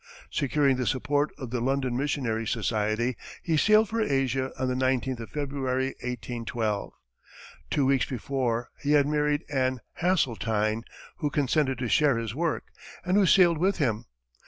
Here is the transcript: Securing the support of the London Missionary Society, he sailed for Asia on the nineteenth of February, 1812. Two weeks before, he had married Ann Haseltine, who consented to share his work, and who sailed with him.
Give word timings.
Securing 0.31 0.77
the 0.77 0.87
support 0.87 1.31
of 1.37 1.51
the 1.51 1.61
London 1.61 1.95
Missionary 1.95 2.47
Society, 2.47 3.15
he 3.43 3.55
sailed 3.55 3.87
for 3.87 4.01
Asia 4.01 4.51
on 4.57 4.67
the 4.67 4.75
nineteenth 4.75 5.19
of 5.19 5.29
February, 5.29 5.89
1812. 6.01 6.91
Two 7.69 7.85
weeks 7.85 8.07
before, 8.09 8.71
he 8.81 8.93
had 8.93 9.05
married 9.05 9.45
Ann 9.51 9.79
Haseltine, 10.01 10.81
who 11.17 11.29
consented 11.29 11.77
to 11.77 11.87
share 11.87 12.17
his 12.17 12.33
work, 12.33 12.63
and 13.05 13.15
who 13.15 13.27
sailed 13.27 13.59
with 13.59 13.77
him. 13.77 14.05